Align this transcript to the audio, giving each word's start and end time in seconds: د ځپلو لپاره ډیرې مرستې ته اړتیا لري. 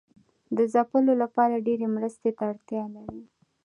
د 0.57 0.59
ځپلو 0.73 1.13
لپاره 1.23 1.63
ډیرې 1.67 1.87
مرستې 1.95 2.29
ته 2.37 2.43
اړتیا 2.51 2.83
لري. 2.95 3.21